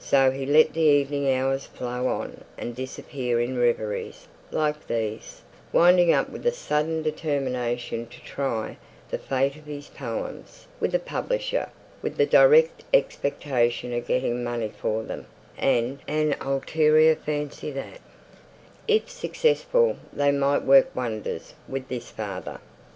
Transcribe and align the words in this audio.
So 0.00 0.32
he 0.32 0.46
let 0.46 0.72
the 0.72 0.80
evening 0.80 1.30
hours 1.32 1.64
flow 1.66 2.08
on 2.08 2.42
and 2.58 2.74
disappear 2.74 3.40
in 3.40 3.56
reveries 3.56 4.26
like 4.50 4.88
these; 4.88 5.42
winding 5.72 6.12
up 6.12 6.28
with 6.28 6.44
a 6.44 6.50
sudden 6.50 7.02
determination 7.04 8.08
to 8.08 8.20
try 8.24 8.78
the 9.12 9.18
fate 9.18 9.54
of 9.54 9.66
his 9.66 9.86
poems 9.86 10.66
with 10.80 10.92
a 10.92 10.98
publisher, 10.98 11.68
with 12.02 12.16
the 12.16 12.26
direct 12.26 12.82
expectation 12.92 13.92
of 13.92 14.08
getting 14.08 14.42
money 14.42 14.72
for 14.76 15.04
them, 15.04 15.26
and 15.56 16.00
an 16.08 16.34
ulterior 16.40 17.14
fancy 17.14 17.70
that, 17.70 18.00
if 18.88 19.08
successful, 19.08 19.98
they 20.12 20.32
might 20.32 20.64
work 20.64 20.88
wonders 20.96 21.54
with 21.68 21.88
his 21.88 22.10
father. 22.10 22.58